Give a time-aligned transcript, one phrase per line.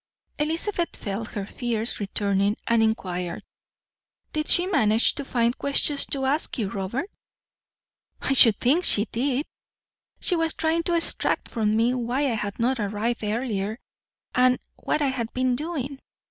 [0.39, 3.43] Elizabeth felt her fears returning, and inquired:
[4.33, 7.07] "Did she manage to find questions to ask you, Robert?"
[8.19, 9.45] "I should think she did.
[10.19, 13.77] She was trying to extract from me why I had not arrived earlier
[14.33, 15.99] and what I had been doing.